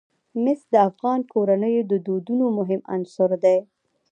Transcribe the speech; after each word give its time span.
مس 0.43 0.59
د 0.73 0.75
افغان 0.89 1.19
کورنیو 1.33 1.87
د 1.91 1.93
دودونو 2.07 2.45
مهم 2.57 2.81
عنصر 2.93 3.31
دی. 3.43 3.57